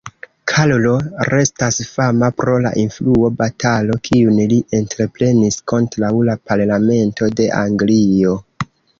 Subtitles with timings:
[0.51, 0.91] Karlo
[1.27, 8.33] restas fama pro la influo-batalo, kiun li entreprenis kontraŭ la Parlamento de Anglio.